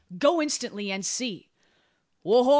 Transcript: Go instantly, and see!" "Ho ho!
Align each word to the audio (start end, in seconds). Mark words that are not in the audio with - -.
Go 0.17 0.41
instantly, 0.41 0.89
and 0.91 1.05
see!" 1.05 1.51
"Ho 2.23 2.41
ho! 2.45 2.49